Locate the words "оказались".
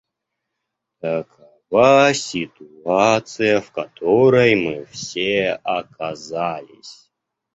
5.63-7.11